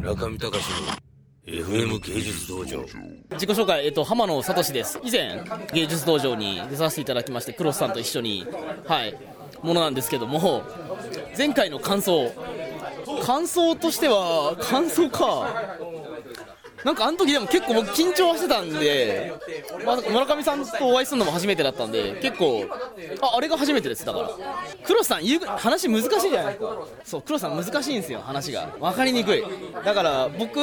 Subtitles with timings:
[0.00, 2.80] 中見隆の FM 芸術道場
[3.32, 4.98] 自己紹介、えっと、浜野聡です。
[5.04, 5.42] 以前、
[5.74, 8.46] 芸術道場に出させていただきまして、クロスさんと一緒に、
[8.86, 9.14] はい、
[9.62, 10.62] ものなんですけども、
[11.36, 12.32] 前回の感想、
[13.22, 15.76] 感想としては、感想か。
[16.84, 19.32] なんかあの時でも結構僕緊張してたんで、
[19.84, 22.66] まあ、村上さんとお会いするのも初めてだったんで、結構、
[23.20, 24.30] あ、あれが初めてです、だから。
[24.84, 26.78] クロスさん言う、話難しいじゃないですか。
[27.04, 28.68] そう、クロスさん難しいんですよ、話が。
[28.80, 29.44] わかりにくい。
[29.84, 30.60] だから、僕、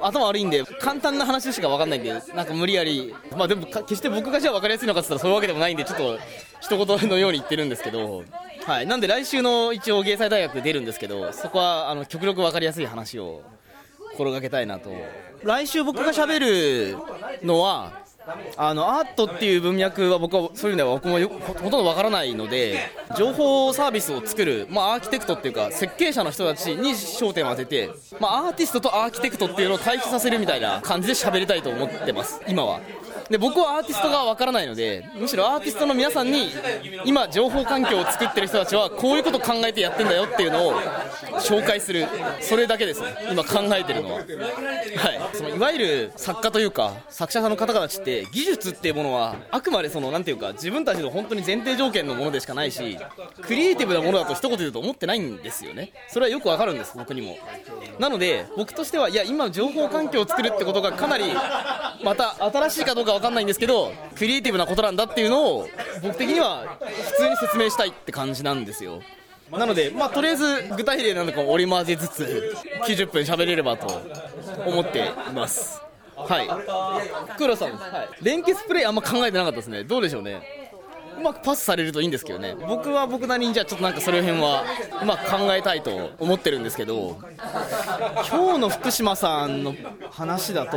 [0.00, 6.18] 頭悪いんで、簡単な話しかわかんないんで、なんか無理やり、まあでも、決して僕がじゃあわかりやすいのかって言ったらそういうわけでもないんで、ちょっと、
[6.60, 8.24] 一言のように言ってるんですけど、
[8.66, 8.86] はい。
[8.86, 13.42] なんで来週の一応芸祭大学出るんですけど、そこは、あの、極力わかりやすい話を、
[14.12, 14.90] 心がけたいなと。
[15.42, 16.96] 来週僕がしゃべる
[17.42, 18.00] のは
[18.56, 22.78] あのアートっていう文脈は僕はそういう意味では僕もほほとんどわからないので
[23.16, 32.80] 情報サービスを作る、まあ、アーキテクトっていうか設計者の人たちに焦点を当てて、まあ、アーティストとアーキテクトっていうのを対比させるみたいな感じで喋りたいと思ってます今は。
[33.30, 36.50] で僕はアーティストがわからないのでむしろアーティストの皆さんに
[37.04, 40.74] 今情報環境を作ってる人たちはこういうこと考えてやってんだよっていうのを
[41.38, 42.06] 紹介する
[42.40, 43.14] それだけですね。
[43.30, 44.16] 今考えてるのは。
[44.16, 44.26] はい。
[45.32, 52.98] そのいわゆる作家というか作者さんの方々って技術っていうものはあくまでそのなんていうか自分たちの本当に前提条件のものでしかないし
[53.42, 55.92] クリエイティブなものだと一言言うと思ってないんですよね。
[56.08, 57.38] それはよくわかるんです僕にも。
[58.00, 61.24] なので僕としてはいや今情報環境を作るってことがかなり
[62.02, 65.68] また新しいかどうか分かんないんですけどクリエイティブなことなんだっていうのを
[66.02, 69.02] 僕的には普通に説明したいって感じなんですよ。
[69.50, 74.00] なので、まあ、とりあえず具体例なのか織り交ぜつつ90分喋れればと
[74.64, 75.82] 思っています。
[76.16, 76.48] はい。
[77.36, 79.82] 黒さん、はい、連結プレイあんま考えてなかったですね。
[79.82, 80.59] どうでしょうね。
[81.20, 82.56] うまくパスされるといいんですけどね。
[82.66, 84.64] 僕は僕なりにじゃあちょっとなんかその辺は
[85.02, 87.18] うまく考えたいと思ってるんですけど。
[88.30, 89.74] 今日の福島さんの
[90.10, 90.76] 話だと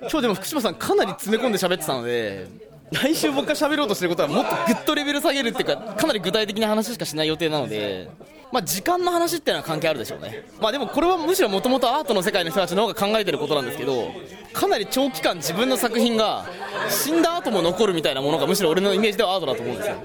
[0.00, 2.48] 今日でも福島さんかなり詰め込んで喋ってたので
[2.92, 8.10] 来週僕が喋ろうとしてることはもっとぐっとレベル下げるっていうかかなり具体的な話しかしない予定なので
[8.52, 14.10] まあ、時間の話っていうのは関係あるでしょうね、まあ、でもこれはむしろもともとアートの世界の人たちの方が考えてることなんですけど
[14.52, 16.46] かなり長期間自分の作品が
[16.88, 19.96] 死んだ後も残るみたいなものがむしろ俺のイメージではアートだと思うんですよ。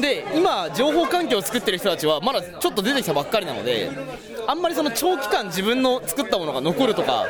[0.00, 3.90] で今情報環境を作ってる人たちはまだちょっと出てきたばっかりなので
[4.46, 7.26] あんまりその長期間自分の作ったものが残るとか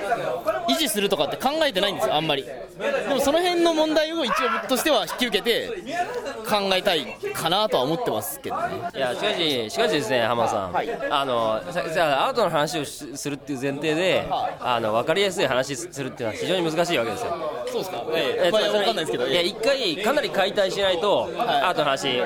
[0.68, 2.44] 維持するとかって考えてないんですよあんまり。
[2.78, 5.68] でもその辺の問題を一応僕としては引き受けて
[6.48, 8.76] 考えたいかなとは思ってますけどね。
[8.94, 10.72] いやしかししかしですね浜田さん、
[11.10, 18.04] あのさじゃあアートの話をしするっていう前提で、あの分かりやすい話するっていうのは非常に難しいわけですよそうですか？
[18.12, 18.50] ええ。
[18.50, 22.22] まあ分かんないですけどいや一回かなり解体しないと、アートの話で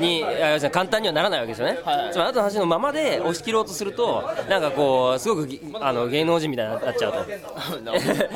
[0.00, 0.24] に
[0.72, 2.12] 簡単にはならないわけですよね、はい。
[2.12, 7.18] つまりアートの話のままで押し切ろうとするとなんかこうすごくぎあの芸能人みたいになっちゃうと。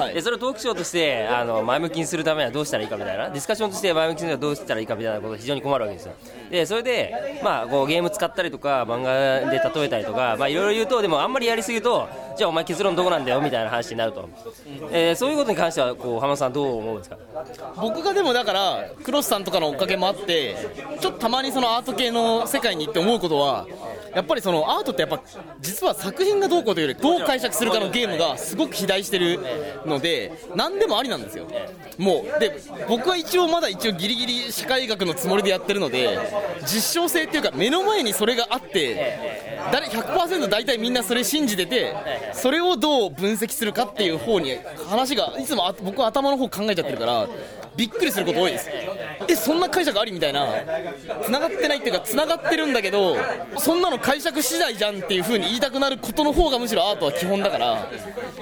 [0.00, 0.14] はい。
[0.14, 3.30] でそれをトークショーとしてあの前向きにするためにはどうしたらいいかみたいな。
[3.30, 6.12] ディスカッションとして前向きにするにはどうしたらいいかみたいなことが非常に困るわけですよ。
[6.50, 14.28] でそれで、まあ、こうゲーム使ったりとか漫画で例えたりとかまあいろいろ言うとでもあんまりやりすぎるとじゃあお前結論どこなんだよみたいな話になると、
[14.90, 17.16] えーそういうことに関してはこう浜さんどう思うんですか？
[17.80, 20.56] 僕がでもだからクロスさんとかのおかげもあって
[21.00, 23.66] ちょっとたまにそのアート系の世界に行って思うことは
[24.14, 25.20] やっぱりそのアートってやっぱ
[25.60, 29.40] 実は作品がどうこうというよりどう解釈するかのゲームがすごく肥大してる
[29.86, 31.46] ので何でもありなんですよ。
[31.98, 32.58] もうで
[32.88, 36.18] 僕は一応まだ一応ギリギリ社会学のつもりでやってるので
[36.62, 41.94] 実証性っていうか目の前にそれがあって誰100%大体みんなそれ信じてて
[42.32, 44.58] それをどう分析するかっていう方に
[44.88, 47.28] 話がいつも僕は頭の方考えちゃってるから
[47.76, 48.68] びっくりすること多いです。
[49.28, 50.48] えそんな解釈ありみたいな。
[51.24, 53.16] 繋がってないっていうか繋がってるんだけど
[53.56, 57.88] そんなの解釈次第じゃんっていう風に言いたくなることの方がむしろアートは基本だから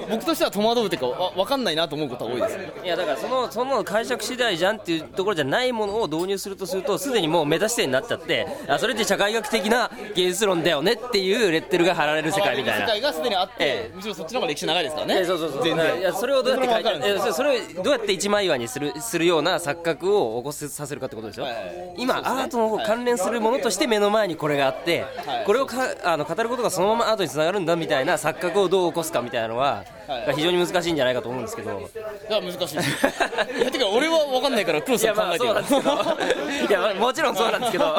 [0.09, 2.57] 僕としては戸惑うっていうかわ分かんないなと思うことは多いです。
[2.83, 12.85] いやだからそのその解釈次第じゃんっていうところじゃないものを導入するとするとすでにもう目指してになっちゃってあそれって社会学的な芸術論だよねっていうレッテルが貼られる世界みたいな。
[12.85, 13.95] 世界がすでにあって、ええ。
[13.95, 15.19] むしろそっちの方が歴史長いですからね。
[15.21, 15.63] えそうそうそう。
[15.63, 15.99] 全然。
[15.99, 21.53] いやそれをどうそれをどうやって一枚岩にするするような錯覚を起こさせるかってことでしょ、はい。
[21.53, 25.45] はい今、アートの関連するものとして目の前にこれがあって、はい。
[25.45, 31.79] これをかあの語ることがそのままアートにつながるんだみたいな錯覚をどう起こすかみたいなのは、はいが非常に難しいんじゃないかと思うんですけど。
[31.79, 35.63] いや難しいいやてか俺は分かんないからクロスいやさん考まあえてよ。
[35.63, 36.69] そうなんですけど。
[36.69, 37.95] いやまあもちろんそうなんですけど。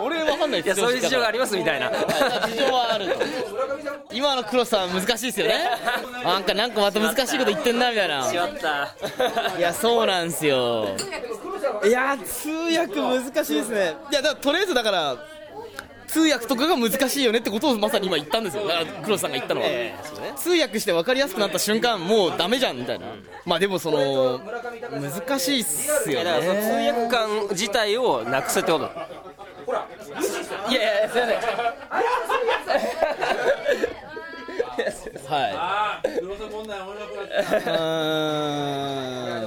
[0.00, 1.86] 俺分かんないいやそういう事情がありますみたいな。
[1.86, 1.96] はい
[2.50, 3.20] 事情はあると。
[4.12, 5.68] 今のクロスさん難しいですよね。
[6.22, 8.22] なんかなんかまた難しいこと言ってんなみたいな。
[8.24, 8.94] しまった。
[9.58, 10.88] いやそうなんすよ。
[11.84, 13.94] いや通訳難しいですね。
[14.10, 15.16] いやだからとりあえずだから
[16.14, 18.68] 通訳とかが難しいよねってことをまさに今言ったんですよ。
[18.68, 20.32] だから黒田さんが言ったのは、ええそうね。
[20.36, 23.06] 通訳して分かりやすくなった瞬間もうダメじゃんみたいな。
[23.44, 28.84] まあでもその難しいっすよだからその通ね訳感自体をなくすってこと。
[30.70, 31.38] いやいやすいません。
[35.34, 35.52] はい。
[36.12, 37.90] うー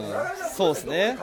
[0.03, 0.51] ん。
[0.53, 1.17] そうですね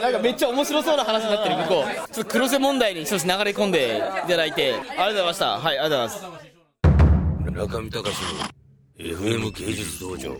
[0.00, 2.12] なんかめっちゃ面白そうな話になってる向こう。
[2.12, 4.74] ちょっと黒瀬問題に少し流れ込んでいただいて。
[4.74, 5.58] ありがとうございました。
[5.58, 6.50] はいありがとうございます。
[7.50, 8.16] 中見隆
[8.98, 10.36] の FM 芸術道場。